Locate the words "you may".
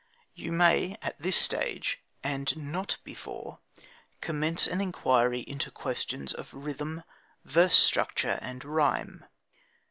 0.33-0.97